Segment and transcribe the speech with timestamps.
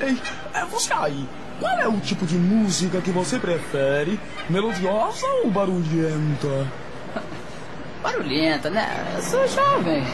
[0.00, 0.16] Ei,
[0.54, 1.28] é você aí.
[1.60, 4.18] Qual é o tipo de música que você prefere?
[4.48, 6.66] Melodiosa ou barulhenta?
[8.02, 8.88] Barulhenta, né?
[9.16, 10.04] Eu sou jovem.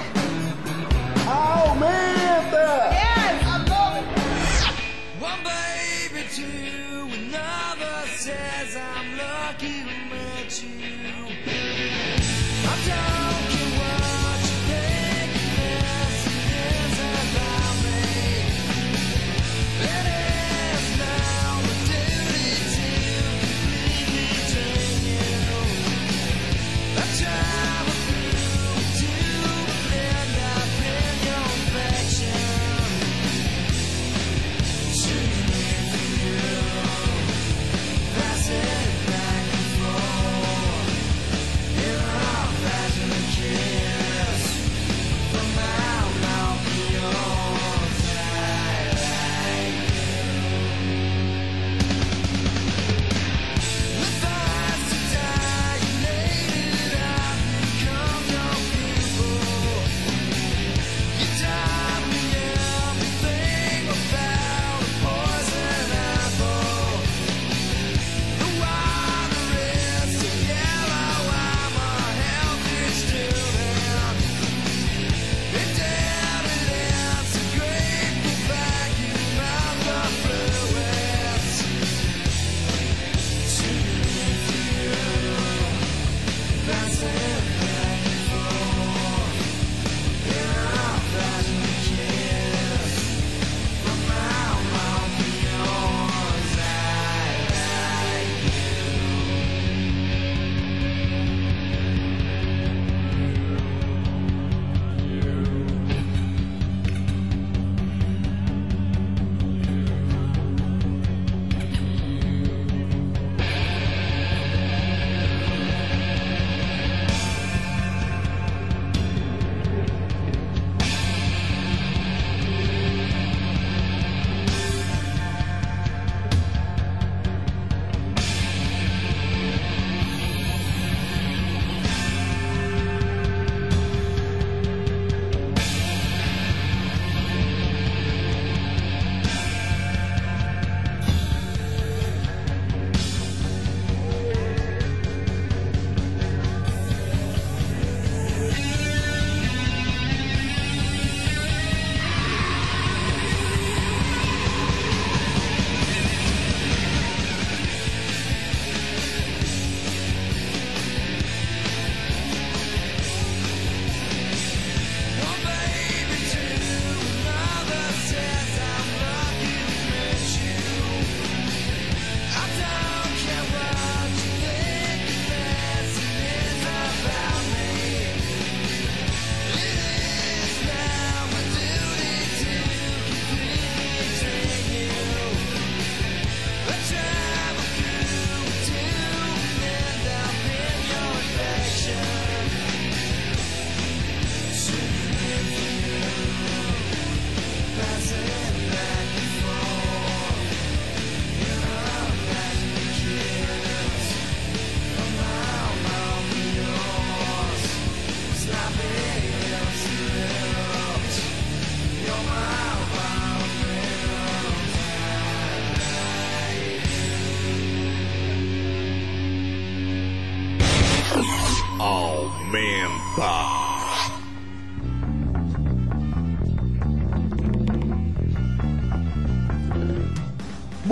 [1.27, 2.91] Aumenta!
[2.93, 4.07] Yes, I love it.
[5.21, 6.84] One baby to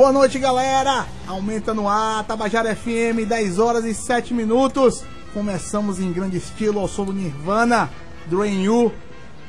[0.02, 1.06] Boa noite, galera!
[1.28, 5.04] Aumenta no ar, Tabajara FM, 10 horas e 7 minutos.
[5.32, 7.88] Começamos em grande estilo ao som do Nirvana,
[8.26, 8.92] Drain You.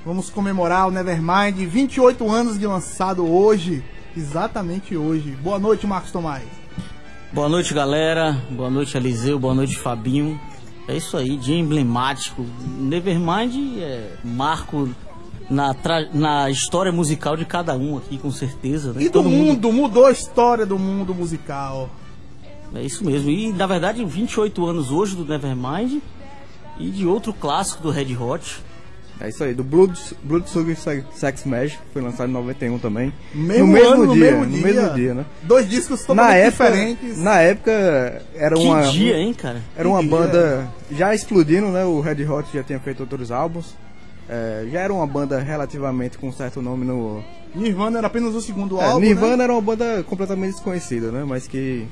[0.05, 3.83] Vamos comemorar o Nevermind, 28 anos de lançado hoje,
[4.15, 5.31] exatamente hoje.
[5.41, 6.43] Boa noite, Marcos Tomás.
[7.31, 8.39] Boa noite, galera.
[8.51, 9.39] Boa noite, Eliseu.
[9.39, 10.39] Boa noite, Fabinho.
[10.87, 12.45] É isso aí, dia emblemático.
[12.77, 14.87] Nevermind é marco
[15.49, 18.93] na, tra- na história musical de cada um aqui, com certeza.
[18.93, 19.03] Né?
[19.03, 21.89] E do Todo mundo, mudou a história do mundo musical.
[22.75, 23.29] É isso mesmo.
[23.29, 26.01] E na verdade, 28 anos hoje do Nevermind
[26.79, 28.61] e de outro clássico do Red Hot.
[29.21, 32.79] É isso aí, do Blood, Blood Sugar Se- Sex Magic, que foi lançado em 91
[32.79, 33.13] também.
[33.33, 34.61] Mesmo no mesmo ano, no dia, mesmo no dia.
[34.65, 35.25] mesmo dia, né?
[35.43, 37.17] Dois discos Na totalmente época, diferentes.
[37.19, 39.61] na época era que uma dia, hein, cara?
[39.77, 41.85] era uma Que banda já explodindo, né?
[41.85, 43.75] O Red Hot já tinha feito outros álbuns.
[44.29, 47.23] É, já era uma banda relativamente com certo nome no.
[47.55, 48.99] Nirvana era apenas o segundo É, álbum.
[48.99, 49.43] Nirvana né?
[49.43, 51.23] era uma banda completamente desconhecida, né?
[51.23, 51.87] Mas que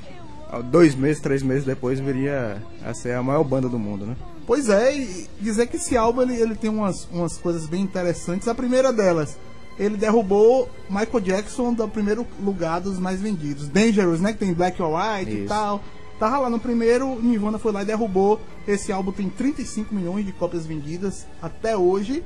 [0.70, 4.16] dois meses, três meses depois viria a ser a maior banda do mundo, né?
[4.46, 8.48] Pois é, e dizer que esse álbum ele, ele tem umas, umas coisas bem interessantes.
[8.48, 9.38] A primeira delas,
[9.78, 13.68] ele derrubou Michael Jackson do primeiro lugar dos mais vendidos.
[13.68, 14.32] Dangerous, né?
[14.32, 15.48] Que tem Black or White e Isso.
[15.48, 15.80] tal.
[16.22, 18.40] Tava lá no primeiro, Nirvana foi lá e derrubou.
[18.64, 22.22] Esse álbum tem 35 milhões de cópias vendidas até hoje.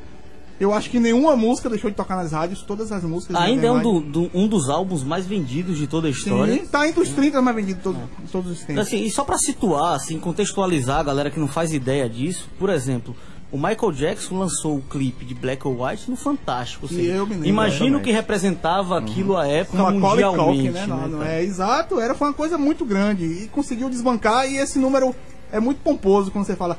[0.60, 3.34] Eu acho que nenhuma música deixou de tocar nas rádios, todas as músicas.
[3.36, 6.52] Ainda é um, do- do- um dos álbuns mais vendidos de toda a história.
[6.60, 7.98] Sim, tá entre os 30 mais vendidos de todo-
[8.30, 8.82] todos os tempos.
[8.86, 12.68] Assim, e só pra situar, assim, contextualizar a galera que não faz ideia disso, por
[12.68, 13.16] exemplo,
[13.50, 16.88] o Michael Jackson lançou o clipe de Black or White no Fantástico.
[16.88, 20.62] seja, eu me imagina o que representava aquilo à época Macaulay mundialmente.
[20.62, 20.86] Culkin, né?
[20.86, 24.56] Não, né, não é exato, era foi uma coisa muito grande e conseguiu desbancar e
[24.56, 25.14] esse número
[25.52, 26.78] é muito pomposo quando você fala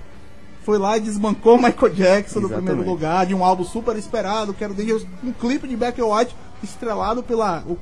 [0.64, 4.54] foi lá e desbancou o Michael Jackson no primeiro lugar de um álbum super esperado,
[4.54, 4.74] que era
[5.24, 7.78] um clipe de Black or White estrelado pela o,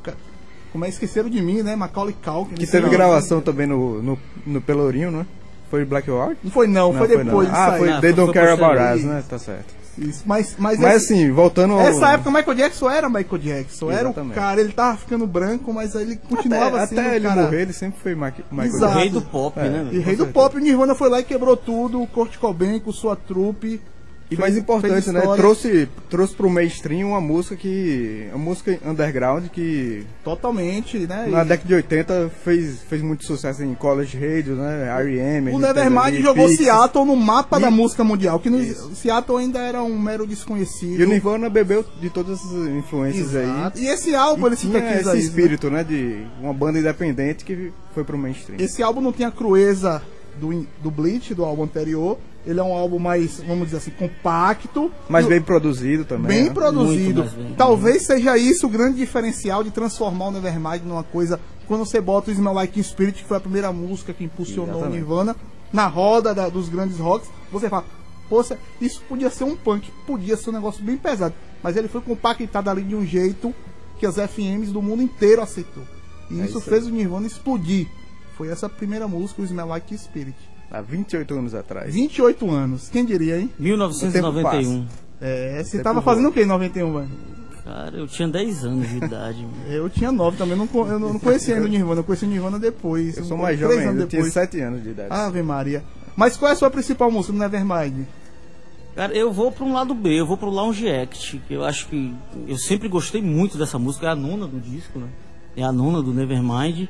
[0.72, 1.76] como é esqueceram de mim, né?
[1.76, 2.54] Macaulay Culkin.
[2.54, 5.26] Que teve gravação também no, no, no Pelourinho, né?
[5.70, 6.38] Foi Black White?
[6.44, 7.56] Não foi não, foi depois não.
[7.56, 7.90] Ah, foi.
[7.90, 8.98] Ah, They foi- Don't foi Care About.
[9.00, 9.24] Us, né?
[9.28, 9.74] Tá certo.
[9.98, 11.80] Isso, mas mas, Mas esse- assim, voltando ao...
[11.80, 14.36] Essa época o Michael Jackson era Michael Jackson, era o Exatamente.
[14.36, 17.42] cara, ele tava ficando branco, mas ele continuava até, sendo até ele cara.
[17.44, 18.76] morrer, ele sempre foi Ma- Michael Exato.
[18.76, 19.00] O Jackson.
[19.00, 19.88] rei do pop, É, né?
[19.94, 22.92] E rei do pop, o Nirvana foi lá e quebrou tudo, o Kurt Cobain com
[22.92, 23.82] sua trupe.
[24.30, 25.22] E mais importante, né?
[25.36, 28.28] Trouxe, trouxe pro mainstream uma música que.
[28.34, 31.28] Uma música underground que Totalmente, né?
[31.30, 34.88] na E década de 80 fez, fez muito sucesso em college radio, né?
[35.00, 35.52] R.E.M.
[35.52, 36.50] o Nevermind jogou.
[36.50, 38.96] Seattle no mapa E- da música mundial, que no Isso.
[38.96, 41.00] Seattle ainda era um mero desconhecido.
[41.00, 43.78] E o Nirvana bebeu de todas essas influências Exato.
[43.78, 43.86] aí.
[43.86, 45.20] E esse álbum, ele E tinha sintetiza esse isso, né?
[45.20, 45.84] espírito, né?
[45.84, 48.60] De uma banda independente que foi pro mainstream.
[48.60, 50.02] Esse álbum não tem a crueza
[50.40, 52.18] do, do Bleach, do álbum anterior.
[52.46, 54.92] Ele é um álbum mais, vamos dizer assim, compacto.
[55.10, 56.28] Mas bem produzido também.
[56.28, 56.54] bem né?
[56.54, 57.24] produzido.
[57.24, 57.56] Bem.
[57.58, 61.40] Talvez seja isso o grande diferencial de transformar o Nevermind numa coisa.
[61.68, 64.78] Quando você bota o Smell Like Spirit, que foi a primeira música que impulsionou o
[64.78, 64.98] Exatamente.
[65.00, 65.36] Nirvana,
[65.74, 67.86] na roda da- dos grandes rocks, você fala,
[68.30, 71.34] poxa, isso podia ser um punk, podia ser um negócio bem pesado.
[71.64, 73.52] Mas ele foi compactado ali de um jeito
[73.98, 75.84] que as FMs do mundo inteiro aceitou.
[76.30, 77.88] E É isso, isso fez o Nirvana explodir.
[78.38, 80.36] Foi essa primeira música, o Smell Like Spirit.
[80.72, 81.94] Há 28 anos atrás.
[81.94, 83.50] 28 anos, quem diria, hein?
[83.60, 84.86] 1991.
[85.22, 86.14] É, você tava voa.
[86.14, 87.10] fazendo o que em 91, mano?
[87.64, 89.42] Cara, eu tinha 10 anos de idade.
[89.42, 89.56] mano.
[89.68, 92.28] Eu tinha nove também, não, eu não não conhecia ainda o Nirvana, eu conheci o
[92.28, 93.18] Nirvana depois.
[93.18, 94.34] Eu sou mais jovem anos eu tinha depois.
[94.34, 95.10] 7 anos de idade.
[95.12, 95.84] Ave Maria.
[96.16, 98.06] Mas qual é a sua principal música do Nevermind?
[98.96, 101.88] Cara, eu vou para um lado B, eu vou pro Lounge Act, que eu acho
[101.88, 102.14] que
[102.48, 105.08] eu sempre gostei muito dessa música, é a nona do disco, né?
[105.58, 106.88] É a nona do Nevermind.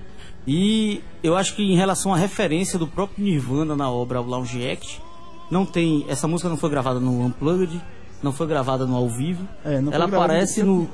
[0.48, 4.68] E eu acho que em relação à referência do próprio Nirvana na obra ao Lounge
[4.70, 5.02] Act,
[5.50, 7.82] não tem, essa música não foi gravada no Unplugged,
[8.22, 9.48] não foi gravada no ao vivo.
[9.64, 10.90] É, Ela aparece no-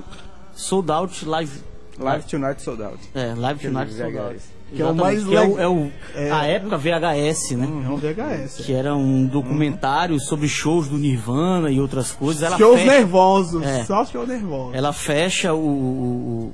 [0.54, 1.62] Sold Out Live
[2.00, 3.00] Live Tonight Sold Out.
[3.14, 4.40] É, Live Tonight Sold Out.
[4.74, 7.66] Que é o mais que é o, é o- é- a época VHS, né?
[7.66, 8.64] É um VHS.
[8.66, 12.42] Que era um documentário sobre shows do Nirvana e outras coisas.
[12.42, 13.84] Ela Shows fecha, nervosos, É.
[13.84, 14.72] só show nervoso.
[14.74, 16.54] ela fecha o, o,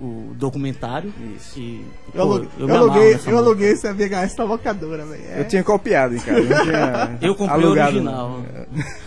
[0.00, 1.12] o- documentário.
[1.36, 1.58] Isso.
[1.58, 3.36] E, Eu, pô, eu amarro aluguei, eu música.
[3.36, 5.22] aluguei essa VHS na locadora, velho.
[5.30, 5.40] É.
[5.40, 8.40] Eu tinha copiado em casa, eu tinha Eu comprei o original.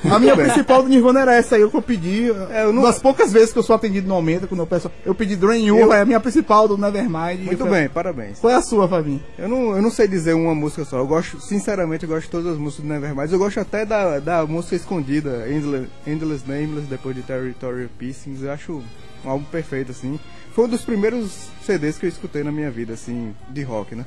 [0.03, 0.13] não.
[0.13, 2.29] A minha principal do Nirvana era essa aí, eu que eu pedi.
[2.51, 4.91] É, eu não- Das poucas vezes que eu sou atendido no aumento, quando eu peço.
[5.05, 7.39] Eu pedi Drain You, Eu- é a minha principal do Nevermind.
[7.45, 8.39] Muito Foi- bem, parabéns.
[8.39, 9.21] Qual é a sua, Fabinho?
[9.37, 10.97] Eu não, eu não sei dizer uma música só.
[10.97, 13.31] Eu gosto, sinceramente, eu gosto de todas as músicas do Nevermind.
[13.31, 18.41] Eu gosto até da, da música escondida, Endless, Endless Nameless, depois de Territorial Pieces.
[18.43, 18.81] Eu acho
[19.25, 20.19] um álbum perfeito, assim.
[20.53, 24.05] Foi um dos primeiros CDs que eu escutei na minha vida, assim, de rock, né?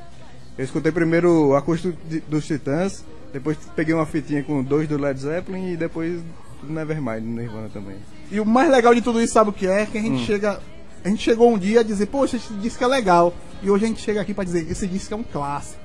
[0.56, 4.96] Eu escutei primeiro o acústico de- dos Titãs, depois peguei uma fitinha com dois do
[4.96, 6.20] Led Zeppelin e depois
[6.62, 7.96] do Nevermind, do Nirvana também.
[8.30, 9.86] E o mais legal de tudo isso, sabe o que é?
[9.86, 10.04] Que a Hum.
[10.04, 10.60] gente chega.
[11.04, 13.32] A gente chegou um dia a dizer, poxa, esse disco é legal.
[13.62, 15.80] E hoje a gente chega aqui pra dizer, esse disco é um clássico.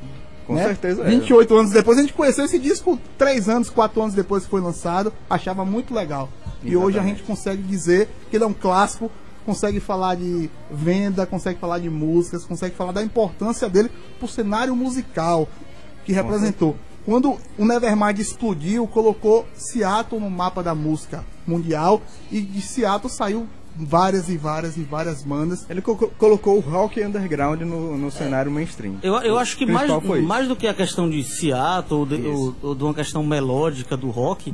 [0.48, 0.64] Com né?
[0.64, 1.10] certeza é.
[1.10, 4.62] 28 anos depois, a gente conheceu esse disco 3 anos, 4 anos depois que foi
[4.62, 6.30] lançado, achava muito legal.
[6.64, 7.18] E hoje a Exatamente.
[7.20, 9.12] gente consegue dizer que ele é um clássico,
[9.52, 14.76] consegue falar de venda, consegue falar de músicas, consegue falar da importância dele pro cenário
[14.76, 15.48] musical
[16.06, 16.76] que representou.
[17.06, 23.48] Quando o Nevermind explodiu, colocou Seattle no mapa da música mundial e de Seattle saiu
[23.76, 25.66] várias e várias e várias bandas.
[25.70, 28.96] Ele co- colocou o rock underground no, no cenário mainstream.
[29.04, 29.90] Eu, eu acho que mais,
[30.22, 33.98] mais do que a questão de Seattle ou de, ou- ou de uma questão melódica
[33.98, 34.54] do rock,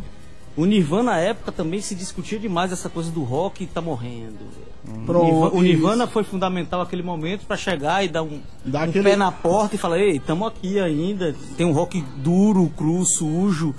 [0.57, 4.39] o Nirvana na época também se discutia demais essa coisa do rock tá morrendo.
[5.05, 5.63] Pronto, o Nirva- o isso.
[5.63, 9.31] Nirvana foi fundamental naquele momento para chegar e dar um, Dar um aquele- pé na
[9.31, 11.35] porta e falar: ei, tamo aqui ainda.
[11.55, 13.75] Tem um rock duro, cru, sujo.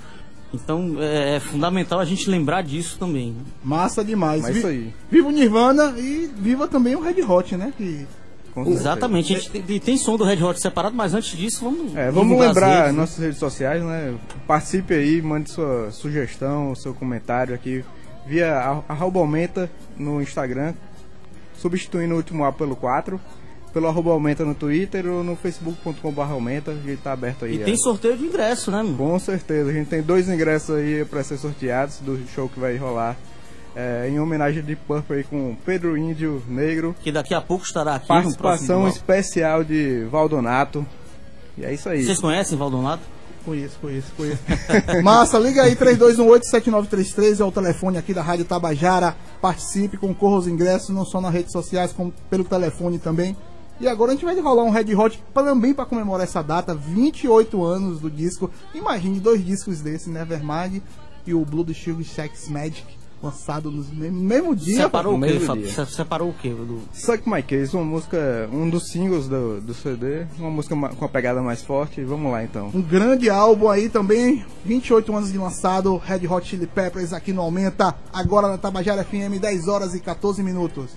[0.53, 3.31] Então é, é fundamental a gente lembrar disso também.
[3.31, 3.41] né?
[3.63, 4.41] Massa demais.
[4.41, 4.93] Mas Vi- isso aí.
[5.11, 7.71] Viva o Nirvana e viva também o Red Hot, né?
[7.77, 8.05] Que.
[8.67, 11.95] Exatamente, gente tem, tem som do Red Hot separado, mas antes disso vamos.
[11.95, 12.99] É, vamos lembrar redes, né?
[13.01, 14.15] nossas redes sociais, né?
[14.47, 17.83] Participe aí, mande sua sugestão, seu comentário aqui
[18.27, 20.73] via a- arroba aumenta no Instagram,
[21.57, 23.19] substituindo o último A pelo 4,
[23.73, 27.55] pelo arroba aumenta no Twitter ou no facebook.com.br aumenta, a gente tá aberto aí.
[27.55, 28.77] E tem sorteio de ingresso, né?
[28.77, 28.97] mano?
[28.97, 32.75] Com certeza, a gente tem dois ingressos aí para ser sorteados do show que vai
[32.77, 33.15] rolar
[33.79, 37.95] é, em homenagem de Purple aí com Pedro Índio Negro, Que daqui a pouco estará
[37.95, 40.85] aqui participação especial de Valdonato.
[41.57, 42.03] E é isso aí.
[42.03, 43.03] Vocês conhecem Valdonato?
[43.45, 44.41] Conheço, conheço, conheço.
[45.01, 49.15] Massa, liga aí, 3218-7933 é o telefone aqui da Rádio Tabajara.
[49.41, 53.35] Participe, concorra aos ingressos, não só nas redes sociais, como pelo telefone também.
[53.79, 57.63] E agora a gente vai rolar um Red Hot também para comemorar essa data, 28
[57.63, 58.51] anos do disco.
[58.75, 60.81] Imagine dois discos desse, Nevermind
[61.25, 64.83] e o Blood Sugar Sex Magic, lançado no mesmo, dia.
[64.83, 65.85] Separou o quê, dia.
[65.85, 66.49] Se- Separou o quê?
[66.49, 66.79] Do...
[66.93, 71.09] Suck My Case, uma música, um dos singles do, do CD, uma música com a
[71.09, 72.01] pegada mais forte.
[72.03, 72.71] Vamos lá então.
[72.73, 77.41] Um grande álbum aí também, 28 anos de lançado, Red Hot Chili Peppers aqui no
[77.41, 80.91] Aumenta, agora na Tabajara FM, 10 horas e 14 minutos.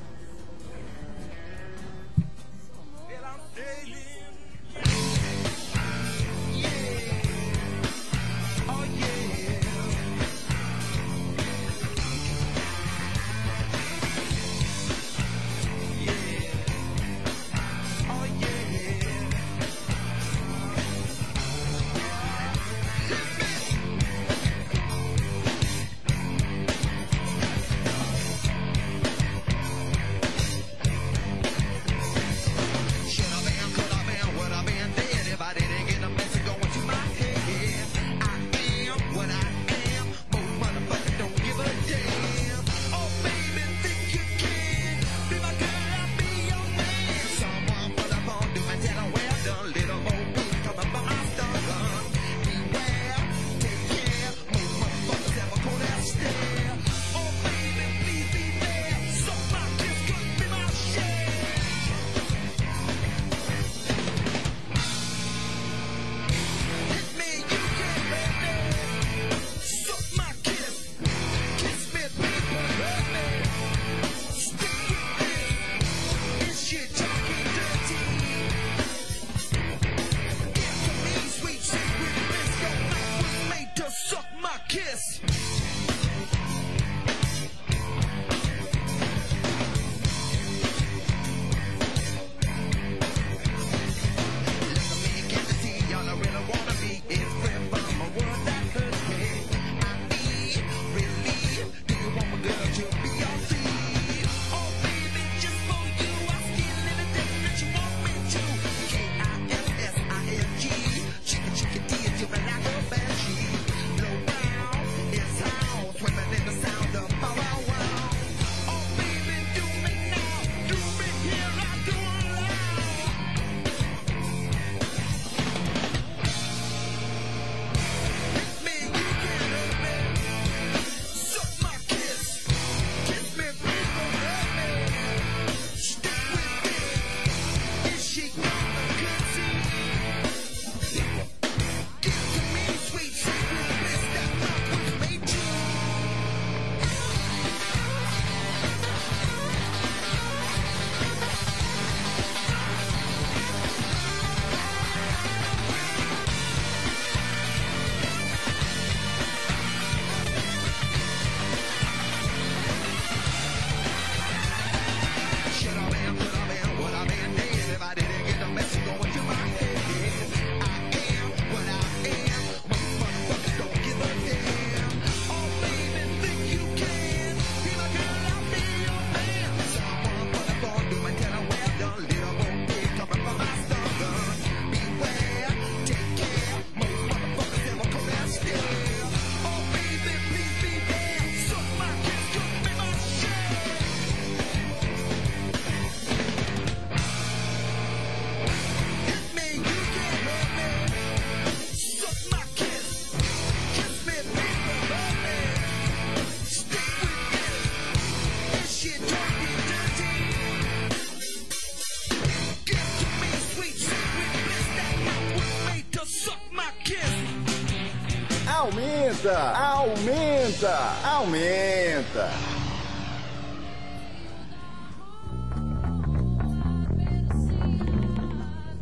[221.23, 222.29] Aumenta,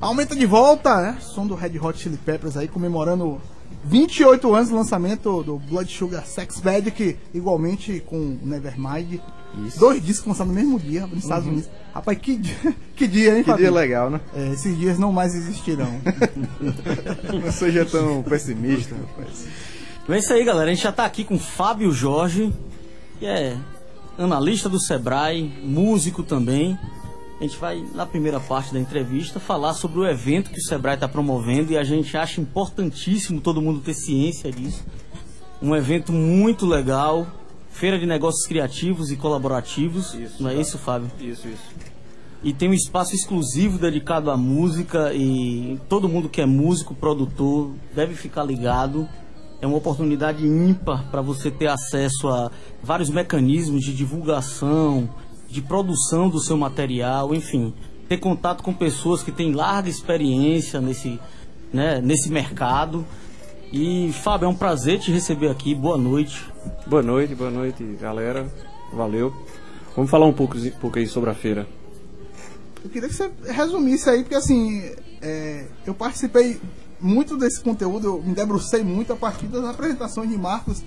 [0.00, 0.34] aumenta.
[0.34, 1.18] De volta, né?
[1.20, 3.40] Som do Red Hot Chili Peppers aí comemorando
[3.84, 9.20] 28 anos do lançamento do Blood Sugar Sex Magic, igualmente com Nevermind.
[9.78, 11.68] Dois discos lançados no mesmo dia nos Estados Unidos.
[11.92, 13.42] Rapaz, que, dia- que dia, hein, Uhum.
[13.44, 13.70] Que Fabinho?
[13.72, 14.20] dia legal, né?
[14.34, 15.90] É, esses dias não mais existirão.
[17.42, 19.46] Não seja tão pessimista, rapaz.
[20.12, 20.70] É isso aí, galera.
[20.70, 22.52] A gente já tá aqui com Fábio Jorge,
[23.18, 23.56] que é
[24.18, 26.76] analista do Sebrae, músico também.
[27.38, 30.94] A gente vai, na primeira parte da entrevista, falar sobre o evento que o Sebrae
[30.94, 34.84] está promovendo e a gente acha importantíssimo todo mundo ter ciência disso.
[35.62, 37.26] Um evento muito legal,
[37.70, 40.12] feira de negócios criativos e colaborativos.
[40.14, 40.60] Isso, não é tá.
[40.60, 41.10] isso, Fábio?
[41.20, 41.62] Isso, isso.
[42.42, 47.70] E tem um espaço exclusivo dedicado à música e todo mundo que é músico, produtor,
[47.94, 49.08] deve ficar ligado.
[49.60, 52.50] É uma oportunidade ímpar para você ter acesso a
[52.82, 55.08] vários mecanismos de divulgação,
[55.48, 57.74] de produção do seu material, enfim,
[58.08, 61.20] ter contato com pessoas que têm larga experiência nesse,
[61.72, 63.04] né, nesse mercado.
[63.72, 65.74] E Fábio, é um prazer te receber aqui.
[65.74, 66.44] Boa noite.
[66.86, 68.50] Boa noite, boa noite, galera.
[68.92, 69.32] Valeu.
[69.94, 71.68] Vamos falar um pouco, um pouco aí sobre a feira.
[72.82, 74.90] Eu queria que você resumisse aí, porque assim,
[75.20, 76.58] é, eu participei
[77.00, 80.82] muito desse conteúdo, eu me debrucei muito a partir das apresentações de Marcos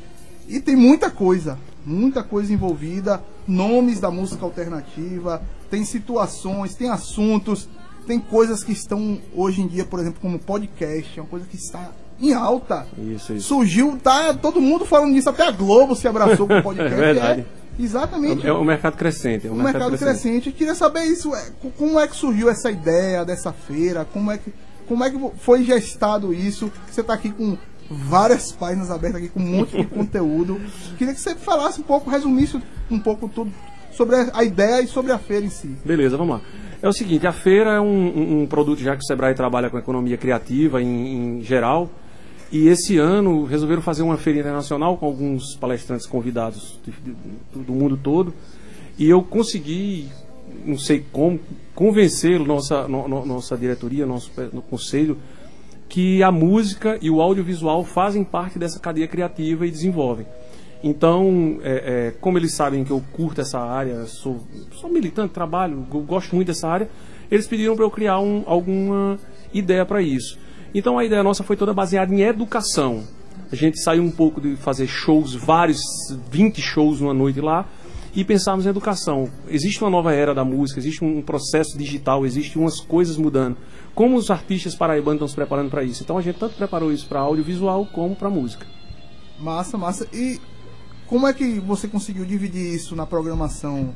[0.48, 7.68] e tem muita coisa, muita coisa envolvida, nomes da música alternativa, tem situações, tem assuntos,
[8.06, 11.56] tem coisas que estão hoje em dia, por exemplo, como podcast, é uma coisa que
[11.56, 12.86] está em alta.
[12.98, 13.48] Isso, isso.
[13.48, 16.94] Surgiu, tá todo mundo falando disso, até a Globo se abraçou com o podcast.
[16.94, 17.42] É verdade.
[17.80, 19.48] é exatamente É um mercado crescente.
[19.48, 20.50] É um o mercado crescente.
[20.50, 24.30] Eu queria saber isso, é, co- como é que surgiu essa ideia dessa feira, como
[24.32, 24.54] é que,
[24.94, 26.72] como é que foi gestado isso?
[26.90, 27.58] Você está aqui com
[27.90, 30.60] várias páginas abertas aqui com um monte de conteúdo.
[30.98, 32.60] Queria que você falasse um pouco, resumisse
[32.90, 33.52] um pouco tudo
[33.92, 35.68] sobre a ideia e sobre a feira em si.
[35.86, 36.42] Beleza, vamos lá.
[36.82, 39.70] É o seguinte, a feira é um, um- um produto já que o Sebrae trabalha
[39.70, 41.90] com economia criativa em, em geral.
[42.52, 46.80] E esse ano resolveram fazer uma feira internacional com alguns palestrantes convidados
[47.56, 48.34] do mundo todo.
[48.98, 50.08] E eu consegui,
[50.66, 51.40] não sei como,
[51.76, 55.18] convencer nossa, no- no- nossa diretoria, nosso pe- no conselho,
[55.90, 60.26] que a música e o audiovisual fazem parte dessa cadeia criativa e desenvolvem.
[60.84, 64.42] Então, é, é, como eles sabem que eu curto essa área, sou,
[64.74, 66.90] sou militante, trabalho, go- gosto muito dessa área,
[67.32, 69.18] eles pediram para eu criar um- alguma
[69.54, 70.38] ideia para isso.
[70.76, 73.04] Então, a ideia nossa foi toda baseada em educação.
[73.52, 75.80] A gente saiu um pouco de fazer shows, vários,
[76.32, 77.66] 20 shows numa noite lá,
[78.16, 79.30] e pensarmos em educação.
[79.48, 83.58] Existe uma nova era da música, existe um processo digital, existe umas coisas mudando.
[83.96, 86.04] Como os artistas paraibanos estão se preparando para isso?
[86.04, 88.66] Então a gente tanto preparou isso para audiovisual como para música.
[89.40, 90.08] Massa, massa.
[90.14, 90.40] E
[91.08, 93.94] como é que você conseguiu dividir isso na programação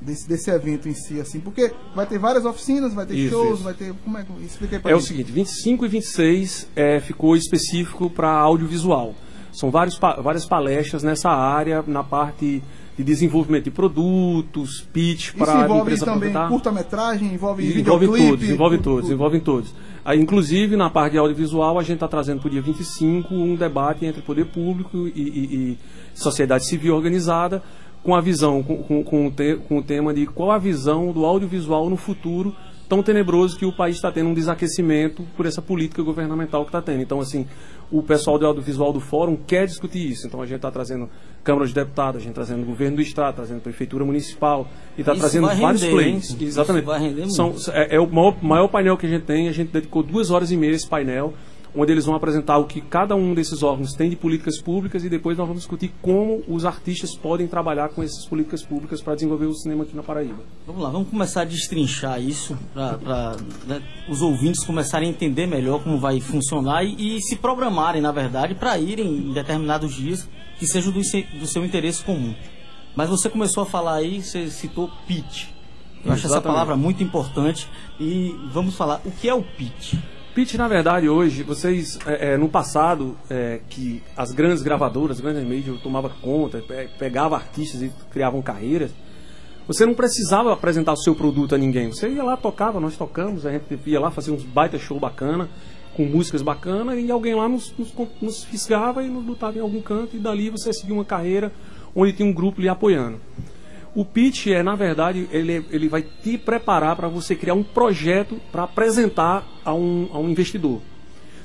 [0.00, 1.40] desse, desse evento em si, assim?
[1.40, 3.62] Porque vai ter várias oficinas, vai ter Isso, shows, isso.
[3.64, 3.94] vai ter.
[4.04, 4.32] Como é que.
[4.44, 5.08] Explica aí pra É o gente.
[5.08, 9.14] seguinte, 25 e 26 é, ficou específico para audiovisual.
[9.52, 12.62] São vários, pa- várias palestras nessa área, na parte
[12.96, 18.84] de desenvolvimento de produtos, pitch para a empresa também curta-metragem, envolve Envolve todos, envolve tudo,
[18.84, 19.12] todos, tudo.
[19.14, 19.74] envolve todos.
[20.04, 23.56] Aí, inclusive, na parte de audiovisual, a gente está trazendo para o dia 25 um
[23.56, 25.78] debate entre poder público e, e- e
[26.14, 27.62] sociedade civil organizada,
[28.02, 31.10] com a visão, com, com, com o te- com o tema de qual a visão
[31.10, 32.54] do audiovisual no futuro
[32.88, 36.82] tão tenebroso que o país está tendo um desaquecimento por essa política governamental que está
[36.82, 37.02] tendo.
[37.02, 37.46] Então, assim,
[37.90, 40.26] o pessoal do audiovisual do fórum quer discutir isso.
[40.26, 41.08] Então, a gente está trazendo
[41.42, 45.14] Câmara de Deputados, a gente está trazendo governo do Estado, trazendo Prefeitura Municipal e está
[45.14, 46.30] trazendo vários render, players.
[46.30, 46.36] hein?
[46.40, 46.82] Exatamente.
[46.82, 49.48] Isso vai render São, é, é o maior, maior painel que a gente tem.
[49.48, 51.34] A gente dedicou duas horas e meia a esse painel,
[51.76, 55.08] onde eles vão apresentar o que cada um desses órgãos tem de políticas públicas e
[55.08, 59.46] depois nós vamos discutir como os artistas podem trabalhar com essas políticas públicas para desenvolver
[59.46, 60.42] o cinema aqui na Paraíba.
[60.66, 63.36] Vamos lá, vamos começar a destrinchar isso para
[64.08, 68.54] os ouvintes começarem a entender melhor como vai funcionar e, e se programarem, na verdade,
[68.54, 71.00] para irem em determinados dias que sejam do,
[71.38, 72.34] do seu interesse comum.
[72.94, 75.46] Mas você começou a falar aí, você citou pitch.
[76.04, 76.54] Eu acho essa Exatamente.
[76.54, 77.66] palavra muito importante
[77.98, 79.94] e vamos falar o que é o pitch.
[80.34, 85.20] Pitch, na verdade, hoje, vocês, é, é, no passado, é, que as grandes gravadoras, as
[85.22, 88.90] grandes mídias, tomavam conta, pe- pegava artistas e criavam carreiras,
[89.66, 91.88] você não precisava apresentar o seu produto a ninguém.
[91.88, 95.48] Você ia lá, tocava, nós tocamos, a gente ia lá fazer uns baita show bacana,
[95.96, 99.80] com músicas bacanas, e alguém lá nos, nos, nos fisgava e nos botava em algum
[99.80, 101.52] canto, e dali você seguia uma carreira
[101.94, 103.20] onde tinha um grupo lhe apoiando.
[103.94, 108.40] O pitch é, na verdade, ele, ele vai te preparar para você criar um projeto
[108.50, 110.80] para apresentar a um, a um investidor.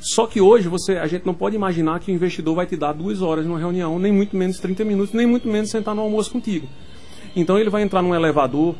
[0.01, 2.93] Só que hoje você, a gente não pode imaginar que o investidor vai te dar
[2.93, 6.31] duas horas numa reunião, nem muito menos 30 minutos, nem muito menos sentar no almoço
[6.31, 6.67] contigo.
[7.35, 8.75] Então ele vai entrar num elevador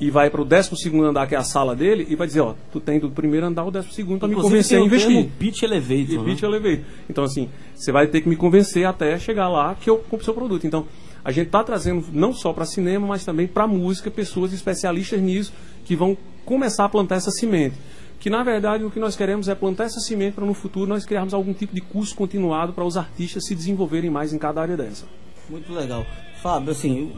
[0.00, 2.54] e vai para o 12 andar, que é a sala dele, e vai dizer, ó,
[2.72, 5.30] tu tem do primeiro andar ao 12 para me convencer a investir.
[5.38, 6.14] pitch elevator.
[6.14, 6.24] E né?
[6.24, 6.84] pitch elevator.
[7.08, 10.24] Então, assim, você vai ter que me convencer até chegar lá que eu compro o
[10.24, 10.66] seu produto.
[10.66, 10.86] Então,
[11.24, 15.52] a gente está trazendo não só para cinema, mas também para música, pessoas especialistas nisso
[15.84, 17.74] que vão começar a plantar essa semente.
[18.20, 21.04] Que, na verdade, o que nós queremos é plantar essa semente para no futuro nós
[21.04, 24.76] criarmos algum tipo de curso continuado para os artistas se desenvolverem mais em cada área
[24.76, 25.04] dessa.
[25.48, 26.06] Muito legal.
[26.42, 27.12] Fábio, assim,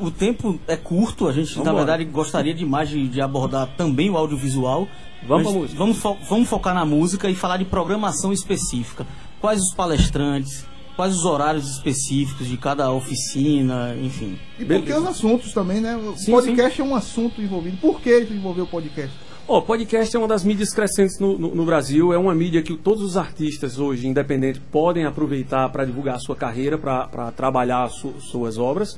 [0.00, 4.10] o, o tempo é curto, a gente, na verdade, gostaria demais de, de abordar também
[4.10, 4.88] o audiovisual.
[5.26, 5.72] Vamos Mas.
[5.74, 9.06] Vamos, fo- vamos focar na música e falar de programação específica.
[9.40, 14.38] Quais os palestrantes, quais os horários específicos de cada oficina, enfim.
[14.58, 15.96] E porque os assuntos também, né?
[15.96, 17.76] O Sim, podcast é um assunto envolvido.
[17.78, 19.14] Por que tu envolveu o podcast?
[19.48, 22.12] O podcast é uma das mídias crescentes no, no- no Brasil.
[22.12, 26.36] É uma mídia que todos os artistas hoje, independentes, podem aproveitar para divulgar a sua
[26.36, 28.96] carreira, para trabalhar su- suas obras.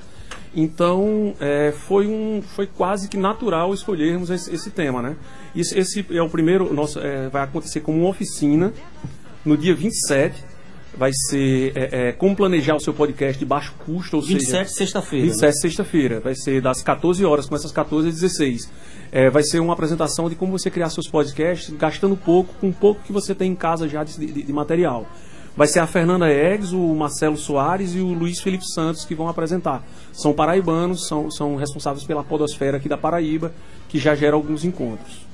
[0.54, 5.16] Então, é, foi, um, foi quase que natural escolhermos esse, esse tema, né?
[5.56, 8.72] Esse, esse é o primeiro, nosso, é, vai acontecer como uma oficina
[9.44, 10.44] no dia 27.
[10.96, 14.74] Vai ser é, é, como planejar o seu podcast de baixo custo, ou 27, seja,
[14.78, 15.24] sexta-feira.
[15.26, 15.30] né?
[15.32, 16.20] 27, sexta-feira.
[16.20, 18.70] Vai ser das 14 horas, começa às 14 às 16.
[19.10, 23.00] É, vai ser uma apresentação de como você criar seus podcasts, gastando pouco, com pouco
[23.02, 25.06] que você tem em casa já de, de- de material.
[25.56, 29.28] Vai ser a Fernanda Eggs, o Marcelo Soares e o Luiz Felipe Santos que vão
[29.28, 29.84] apresentar.
[30.12, 33.52] São paraibanos, são, são responsáveis pela podosfera aqui da Paraíba,
[33.88, 35.24] que já gera alguns encontros.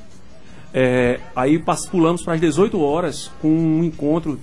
[0.72, 4.38] É, aí pulamos para as 18 horas com um encontro.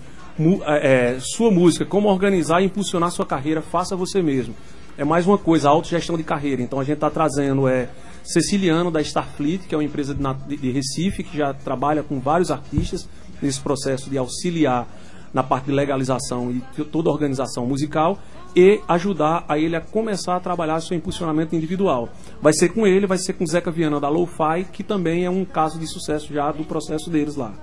[0.66, 4.54] É, é, sua música, como organizar e impulsionar sua carreira, faça você mesmo.
[4.98, 6.62] É mais uma coisa, autogestão de carreira.
[6.62, 7.90] Então a gente está trazendo é,
[8.24, 12.50] Ceciliano da Starfleet, que é uma empresa de, de- Recife, que já trabalha com vários
[12.52, 13.08] artistas
[13.42, 14.88] nesse processo de auxiliar
[15.34, 18.18] na parte de legalização e toda a organização musical
[18.56, 22.10] e ajudar a ele a começar a trabalhar seu impulsionamento individual.
[22.42, 25.46] Vai ser com ele, vai ser com Zeca Viana da Lo-Fi, que também é um
[25.46, 27.54] caso de sucesso já do processo deles lá.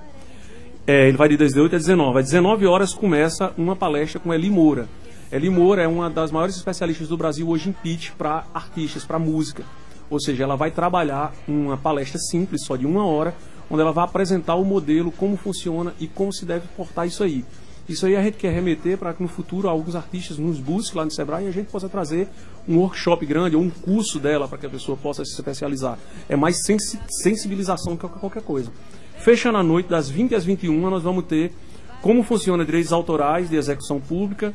[0.87, 2.18] É, ele vai de 18 a 19.
[2.18, 4.87] Às 19 horas começa uma palestra com Eli Moura.
[5.33, 9.18] Eli Moura é uma das maiores especialistas do Brasil hoje em pitch para artistas, para
[9.18, 9.64] música.
[10.11, 13.35] Ou seja, ela vai trabalhar uma palestra simples, só de uma hora,
[13.70, 17.47] onde ela vai apresentar o modelo, como funciona e como se deve portar isso aí.
[17.88, 21.05] Isso aí a gente quer remeter para que no futuro alguns artistas nos busquem lá
[21.05, 22.29] no Sebrae e a gente possa trazer
[22.66, 25.99] um workshop grande ou um curso dela para que a pessoa possa se especializar.
[26.29, 28.70] É mais sensi- sensibilização que qualquer coisa.
[29.18, 31.53] Fechando a noite, das 20 às 21, nós vamos ter
[32.01, 34.55] como funciona direitos autorais de execução pública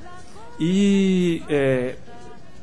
[0.60, 1.96] e é,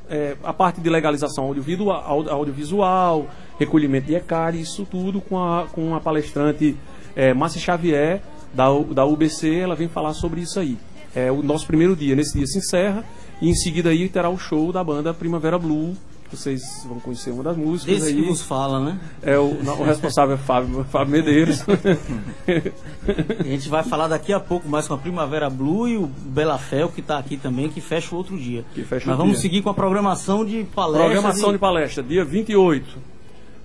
[0.09, 3.27] é, a parte de legalização audiovisual, audi- audiovisual
[3.59, 6.77] recolhimento de ECAR, isso tudo com a, com a palestrante
[7.15, 8.21] é, Márcia Xavier,
[8.57, 10.77] da, da UBC, ela vem falar sobre isso aí.
[11.15, 13.05] É o nosso primeiro dia, nesse dia se encerra,
[13.41, 15.95] e em seguida aí terá o show da banda Primavera Blue,
[16.31, 18.21] vocês vão conhecer uma das músicas Desse aí.
[18.21, 18.99] que nos fala, né?
[19.23, 21.63] É, o, o responsável é Fábio, Fábio Medeiros.
[23.39, 26.89] A gente vai falar daqui a pouco mais com a Primavera Blue e o Belafel,
[26.89, 28.65] que está aqui também, que fecha o outro dia.
[28.75, 29.43] Que fecha Mas vamos dia.
[29.43, 31.13] seguir com a programação de palestras.
[31.13, 33.16] Programação e- de palestra, dia 28.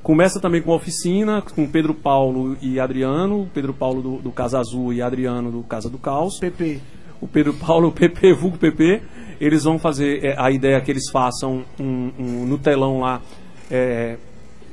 [0.04, 4.60] Começa também com a oficina, com Pedro Paulo e Adriano, Pedro Paulo do, do Casa
[4.60, 6.40] Azul e Adriano do Casa do Caos.
[6.40, 6.80] PP.
[7.22, 9.02] O Pedro Paulo, o PP, vulgo PP,
[9.40, 13.22] eles vão fazer, é, a ideia é que eles façam um, um- no telão lá,
[13.70, 14.18] é,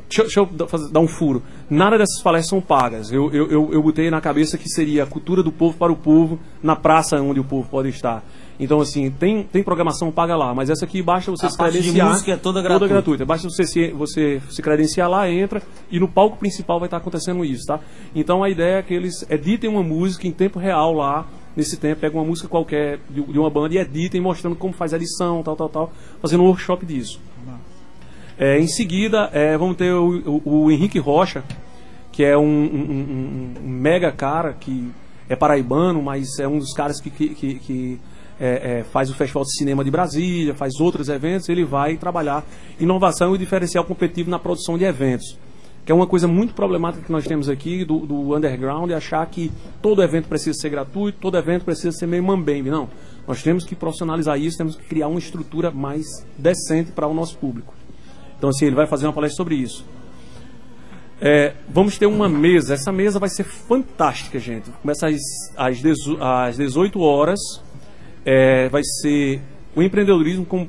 [0.09, 3.73] deixa, eu- deixa eu dar um furo, nada dessas palestras são pagas, eu, eu, eu,
[3.73, 7.21] eu botei na cabeça que seria a cultura do povo para o povo, na praça
[7.21, 8.25] onde o povo pode estar.
[8.61, 11.75] Então, assim, tem, tem programação paga lá, mas essa aqui basta você A se parte
[11.75, 12.11] de credenciar.
[12.11, 13.25] música é toda gratuita.
[13.25, 17.45] Basta você se, você se credenciar lá, entra, e no palco principal vai estar acontecendo
[17.45, 17.79] isso, tá?
[18.15, 21.25] Então a ideia é que eles editem uma música em tempo real lá,
[21.57, 24.93] nesse tempo, pegam uma música qualquer de, de uma banda e editem, mostrando como faz
[24.93, 27.21] a edição, tal, tal, tal, fazendo um workshop disso.
[28.39, 31.43] É, em seguida, é, vamos ter o, o- o Henrique Rocha,
[32.13, 34.91] que é um, um- um- mega cara, que
[35.29, 38.01] é paraibano, mas é um dos caras que, que, que- que,
[38.41, 42.45] é, é, faz o Festival de Cinema de Brasília, faz outros eventos, ele vai trabalhar
[42.79, 45.37] inovação e diferencial competitivo na produção de eventos.
[45.85, 49.27] Que é uma coisa muito problemática que nós temos aqui do, do underground, é achar
[49.27, 49.51] que
[49.83, 52.71] todo evento precisa ser gratuito, todo evento precisa ser meio mambembe.
[52.71, 52.89] Não.
[53.27, 56.05] Nós temos que profissionalizar isso, temos que criar uma estrutura mais
[56.37, 57.75] decente para o nosso público.
[58.39, 59.85] Então, assim, ele vai fazer uma palestra sobre isso.
[61.21, 62.75] É, vamos ter uma mesa.
[62.75, 64.71] Essa mesa vai ser fantástica, gente.
[64.81, 65.21] Começa às,
[65.57, 65.83] às,
[66.21, 67.41] às 18 horas.
[68.25, 69.43] É, vai ser
[69.75, 70.67] o empreendedorismo como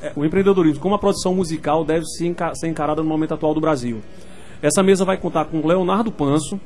[0.00, 2.26] é, o empreendedorismo como a produção musical deve ser
[2.66, 4.00] encarada no momento atual do Brasil.
[4.62, 6.60] Essa mesa vai contar com Leonardo Panso,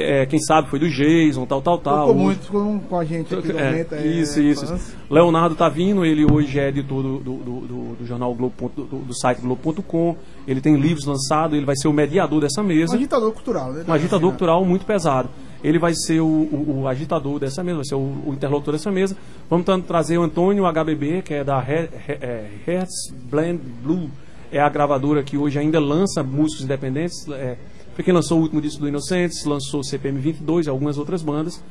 [0.00, 2.06] é, quem sabe foi do Jason, tal, tal, tal.
[2.08, 4.66] Tocou muito com, com a gente aqui é, Aumenta, é, isso, isso.
[4.66, 4.94] fãs.
[5.10, 7.60] Leonardo tá vindo, ele hoje é editor do, do, do,
[7.96, 10.16] do- jornal Globo, do, do site Globo.com.
[10.46, 12.94] Ele tem livros lançados, ele vai ser o mediador dessa Um mesa.
[12.96, 13.84] agitador cultural, né?
[13.88, 15.28] Um agitador cultural muito pesado.
[15.62, 18.90] Ele vai ser o, o- o agitador dessa mesa, vai ser o, o interlocutor dessa
[18.90, 19.16] mesa.
[19.48, 24.10] Vamos trazer o Antônio HBB, que é da He- He- é, Hertz Blend Blue.
[24.52, 27.26] É a gravadora que hoje ainda lança músicos independentes.
[27.30, 27.56] É,
[27.94, 31.22] foi quem lançou o último disco do Inocentes, lançou o CPM 22 e algumas outras
[31.22, 31.62] bandas.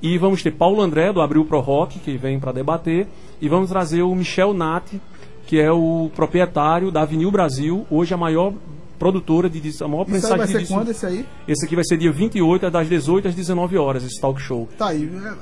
[0.00, 3.08] E vamos ter Paulo André, do Abril Pro Rock, que vem para debater.
[3.40, 5.00] E vamos trazer o Michel Nati,
[5.46, 8.52] que é o proprietário da Avenil Brasil, hoje a maior
[8.98, 11.26] produtora de discos, a maior Isso aí vai ser quando esse aí?
[11.46, 14.68] Esse aqui vai ser dia 28, é das 18 às 19 horas, esse talk show.
[14.78, 15.04] Tá aí.
[15.04, 15.34] é,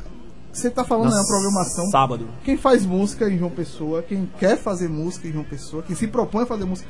[0.52, 1.86] Você tá falando Na uma programação.
[1.86, 2.28] Sábado.
[2.44, 6.06] Quem faz música em João Pessoa, quem quer fazer música em João Pessoa, quem se
[6.06, 6.88] propõe a fazer música,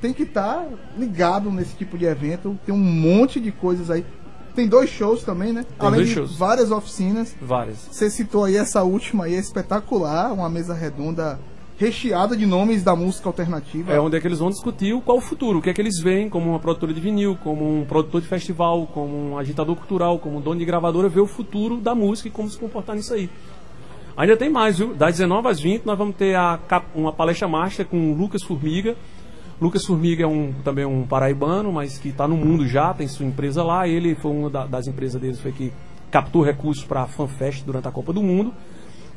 [0.00, 2.58] tem que estar ligado nesse tipo de evento.
[2.64, 4.04] Tem um monte de coisas aí.
[4.54, 5.64] Tem dois shows também, né?
[5.78, 6.36] Tem Além de shows.
[6.36, 7.36] várias oficinas.
[7.40, 7.88] Várias.
[7.90, 11.38] Você citou aí essa última aí, é espetacular, uma mesa redonda
[11.78, 13.90] recheada de nomes da música alternativa.
[13.90, 15.98] É onde é que eles vão discutir qual o futuro, o que é que eles
[15.98, 20.18] veem como uma produtora de vinil, como um produtor de festival, como um agitador cultural,
[20.18, 23.14] como um dono de gravadora, ver o futuro da música e como se comportar nisso
[23.14, 23.30] aí.
[24.14, 24.92] Ainda tem mais, viu?
[24.92, 26.58] Das 19 às 20 nós vamos ter a
[26.94, 28.94] uma palestra master com o Lucas Formiga.
[29.60, 33.26] Lucas Formiga é um, também um paraibano, mas que está no mundo já, tem sua
[33.26, 33.86] empresa lá.
[33.86, 35.72] Ele foi uma da- das empresas deles foi que
[36.10, 38.52] captou recursos para a FanFest durante a Copa do Mundo.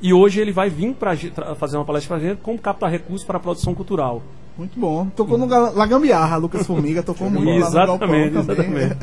[0.02, 1.16] E hoje ele vai vir para
[1.56, 4.22] fazer uma palestra para gente como captar recursos para a produção cultural.
[4.58, 5.08] Muito bom.
[5.16, 8.84] Tocou no Ga- La Gambiarra, Lucas Formiga, tocou muito lá no Exatamente, Galpão também.
[8.84, 8.98] exatamente.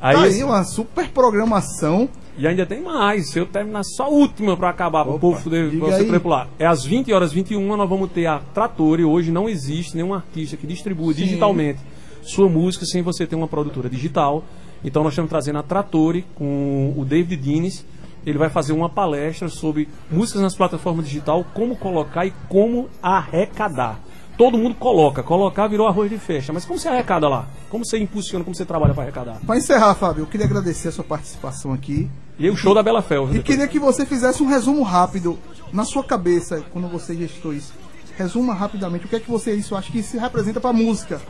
[0.00, 2.08] Aí, tá aí uma super programação.
[2.38, 3.30] E ainda tem mais.
[3.30, 6.20] Se eu terminar só a última para acabar, para o povo poder você aí.
[6.20, 6.48] pular.
[6.58, 10.14] É às 20 horas 21 nós vamos ter a Trator e hoje não existe nenhum
[10.14, 11.24] artista que distribua Sim.
[11.24, 11.80] digitalmente
[12.22, 14.44] sua música sem você ter uma produtora digital.
[14.84, 17.84] Então nós estamos trazendo a Trattori com o David Dines.
[18.24, 24.00] Ele vai fazer uma palestra sobre músicas nas plataformas digital, como colocar e como arrecadar.
[24.36, 27.48] Todo mundo coloca, colocar virou arroz de festa, mas como você arrecada lá?
[27.68, 29.40] Como você impulsiona, como você trabalha para arrecadar?
[29.44, 32.08] Pra encerrar, Fábio, eu queria agradecer a sua participação aqui.
[32.38, 33.34] E o show da Bela Fel.
[33.34, 35.36] E queria que você fizesse um resumo rápido
[35.72, 37.72] na sua cabeça quando você gestou isso.
[38.16, 41.20] Resuma rapidamente o que é que você isso acha que se representa pra música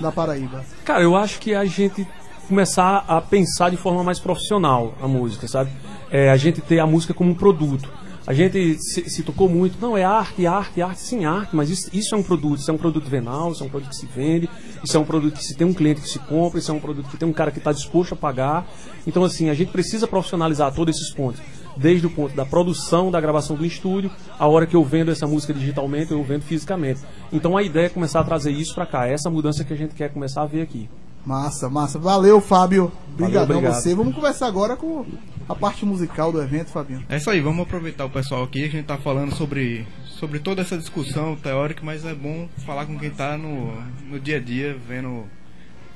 [0.00, 0.64] da Paraíba.
[0.84, 2.06] Cara, eu acho que a gente
[2.48, 5.70] começar a pensar de forma mais profissional a música, sabe?
[6.10, 7.88] É, a gente ter a música como um produto.
[8.26, 11.90] A gente se, se tocou muito, não, é arte, arte, arte, sim, arte, mas isso,
[11.92, 14.06] isso é um produto, isso é um produto venal, isso é um produto que se
[14.06, 14.48] vende,
[14.84, 16.80] isso é um produto que se tem um cliente que se compra, isso é um
[16.80, 18.66] produto que tem um cara que está disposto a pagar.
[19.06, 21.40] Então, assim, a gente precisa profissionalizar todos esses pontos.
[21.76, 25.26] Desde o ponto da produção, da gravação do estúdio, a hora que eu vendo essa
[25.26, 27.00] música digitalmente, eu vendo fisicamente.
[27.32, 29.94] Então a ideia é começar a trazer isso para cá, essa mudança que a gente
[29.94, 30.90] quer começar a ver aqui.
[31.24, 31.98] Massa, massa.
[31.98, 32.90] Valeu, Fábio.
[33.14, 33.80] Obrigadão obrigado.
[33.80, 33.94] você.
[33.94, 35.04] Vamos conversar agora com
[35.50, 37.04] a parte musical do evento, Fabinho.
[37.08, 38.64] É isso aí, vamos aproveitar o pessoal aqui.
[38.64, 42.96] A gente tá falando sobre, sobre toda essa discussão teórica, mas é bom falar com
[42.96, 43.74] quem tá no,
[44.08, 45.24] no dia a dia, vendo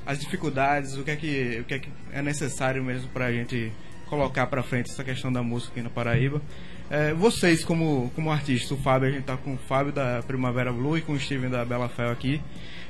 [0.05, 3.71] as dificuldades, o que é que, o que, é, que é necessário mesmo pra gente
[4.09, 6.41] colocar pra frente essa questão da música aqui na Paraíba.
[6.89, 10.71] É, vocês, como, como artistas, o Fábio, a gente tá com o Fábio da Primavera
[10.73, 12.41] Blue e com o Steven da Bela Fel aqui.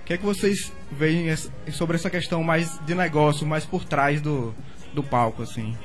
[0.01, 1.27] O que é que vocês veem
[1.71, 4.53] sobre essa questão mais de negócio, mais por trás do,
[4.95, 5.75] do palco, assim?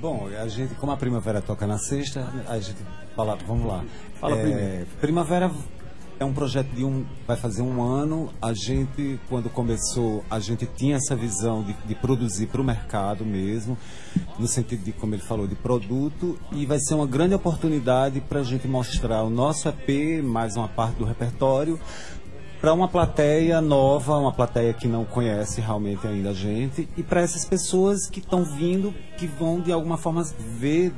[0.00, 2.78] Bom, a gente, como a Primavera toca na sexta, a gente
[3.16, 3.84] fala, vamos lá.
[4.20, 4.86] Fala É, primeiro.
[5.00, 5.50] Primavera
[6.20, 8.32] é um projeto de um, vai fazer um ano.
[8.40, 13.24] A gente, quando começou, a gente tinha essa visão de, de produzir para o mercado
[13.24, 13.76] mesmo,
[14.38, 18.40] no sentido de, como ele falou, de produto, e vai ser uma grande oportunidade para
[18.40, 21.78] a gente mostrar o nosso EP, mais uma parte do repertório,
[22.60, 27.20] para uma plateia nova, uma plateia que não conhece realmente ainda a gente, e para
[27.20, 30.24] essas pessoas que estão vindo, que vão de alguma forma
[30.58, 30.92] ver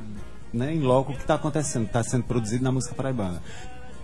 [0.51, 3.41] né, em loco o que está acontecendo, está sendo produzido na música paraibana.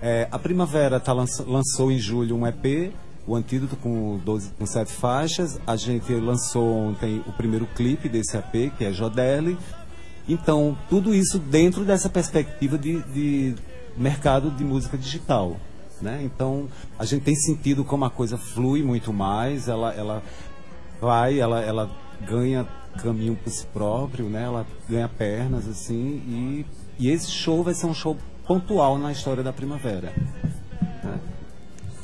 [0.02, 2.94] É, a Primavera tá lançou em julho um EP,
[3.26, 5.60] o Antídoto, com, 12, com sete faixas.
[5.68, 9.58] A gente lançou ontem o primeiro clipe desse EP, que é Jodelli.
[10.30, 13.56] Então, tudo isso dentro dessa perspectiva de, de
[13.98, 15.58] mercado de música digital.
[16.02, 16.22] Né?
[16.24, 16.68] Então,
[17.00, 20.24] a gente tem sentido como a coisa flui muito mais, ela, ela
[21.02, 21.90] vai, ela, ela
[22.28, 22.68] ganha
[23.02, 24.44] caminho por si próprio, né?
[24.44, 26.66] ela ganha pernas, assim, e,
[27.00, 30.14] e esse show vai ser um show pontual na história da primavera.
[31.04, 31.20] né?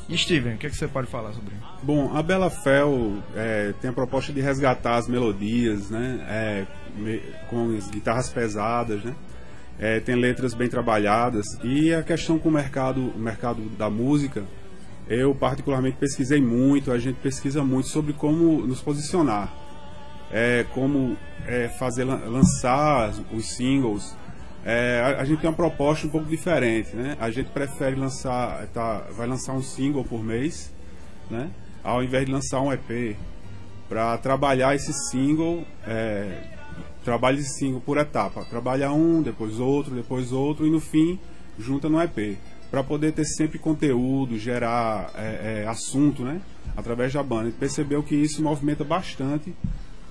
[0.08, 1.64] E Steven, o que, é que você pode falar sobre isso?
[1.82, 6.24] Bom, a Bela Fel é, tem a proposta de resgatar as melodias, né?
[6.28, 9.14] é, me- com as guitarras pesadas, né?
[9.78, 14.44] É, tem letras bem trabalhadas e a questão com o mercado, o mercado da música,
[15.08, 19.52] eu particularmente pesquisei muito, a gente pesquisa muito sobre como nos posicionar.
[20.32, 24.16] é, como é, fazer lan- lançar os singles.
[24.64, 27.16] É, a, a gente tem uma proposta um pouco diferente, né?
[27.20, 30.72] A gente prefere lançar, tá, vai lançar um single por mês,
[31.30, 31.50] né?
[31.84, 33.16] Ao invés de lançar um EP,
[33.88, 35.64] para trabalhar esse single,
[37.04, 41.18] trabalha esse single por etapa, trabalha um, depois outro, depois outro e no fim
[41.58, 42.36] junta no EP,
[42.70, 46.40] para poder ter sempre conteúdo, gerar é, é, assunto, né?
[46.76, 47.42] Através da banda.
[47.42, 49.54] A gente percebeu que isso movimenta bastante,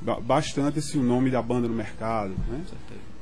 [0.01, 2.61] ba- bastante esse nome da banda no mercado, né?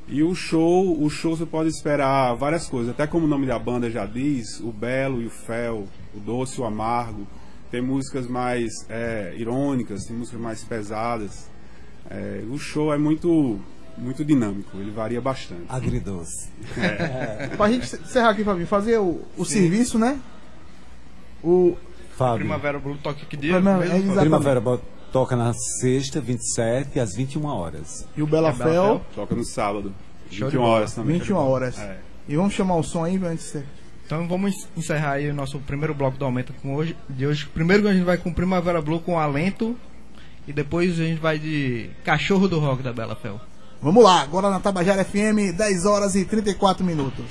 [0.07, 3.57] E o show, o show você pode esperar várias coisas, até como o nome da
[3.57, 7.25] banda já diz, o belo e o fel, o doce e o amargo.
[7.71, 11.49] Tem músicas mais é, irônicas, tem músicas mais pesadas.
[12.10, 13.60] É, o show é muito,
[13.98, 15.64] muito dinâmico, ele varia bastante.
[15.70, 16.50] Agridoce.
[16.78, 17.48] É.
[17.56, 19.62] Pra gente encerrar aqui, Fabinho, fazer o, o Sim.
[19.62, 20.20] serviço, né?
[21.44, 21.76] O.
[22.18, 22.40] Fábio.
[22.40, 23.54] Primavera Blue toca que dia?
[23.54, 24.20] Primavera- mesmo, é.
[24.20, 24.62] Primavera
[25.12, 28.08] toca na sexta, 27, às 21 horas.
[28.16, 29.94] E o Bela Fel, Toca no sábado,
[30.30, 30.74] Show de 21 bola.
[30.76, 31.18] horas também.
[31.20, 31.80] 21 horas.
[31.80, 31.98] É.
[32.28, 33.64] E vamos chamar o som aí antes de
[34.06, 37.46] Então vamos encerrar aí o nosso primeiro bloco do Aumenta com hoje, de hoje.
[37.48, 39.76] Primeiro a gente vai com Primavera Blue com Alento
[40.47, 43.39] e depois a gente vai de Cachorro do Rock da Bela Fel.
[43.82, 47.25] Vamos lá, agora na Tabajara FM, 10 horas e 34 minutos.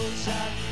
[0.00, 0.69] Depois já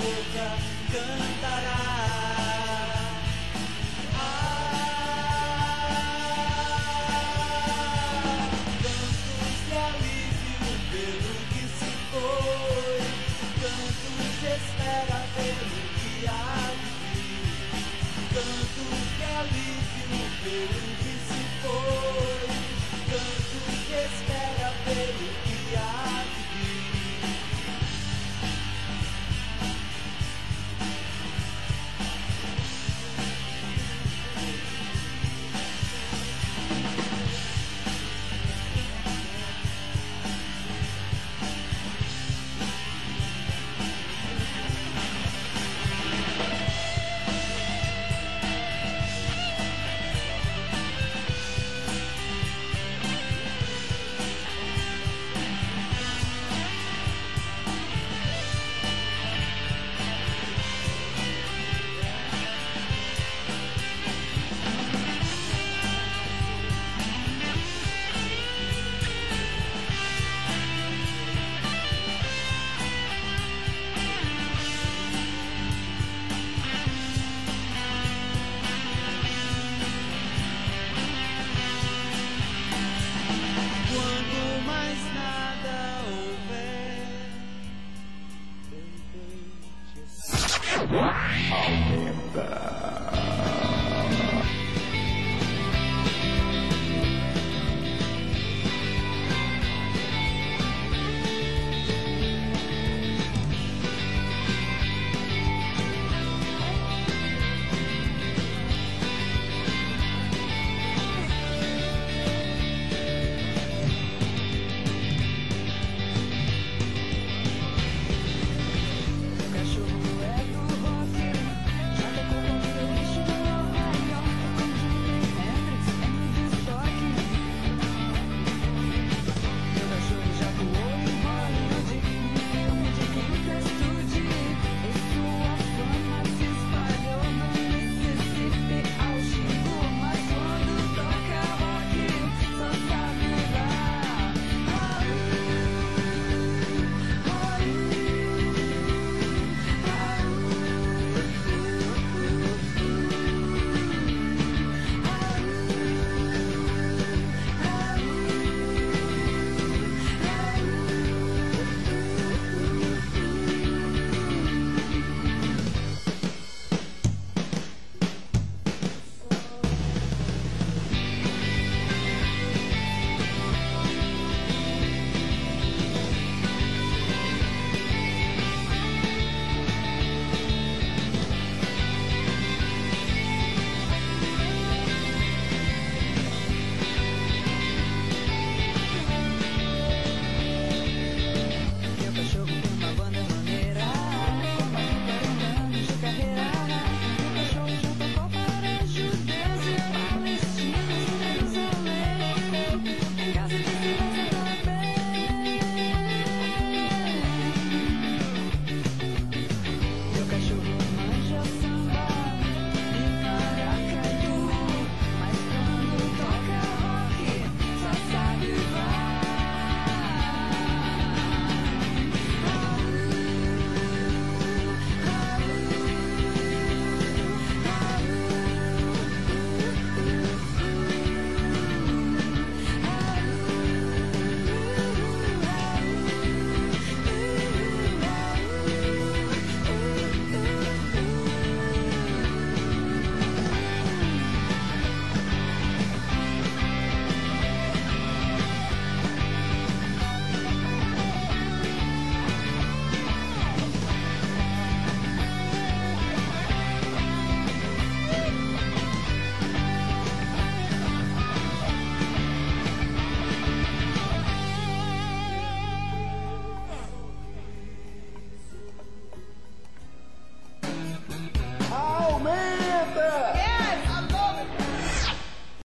[0.00, 0.46] Minha boca
[0.92, 2.39] cantará Ah,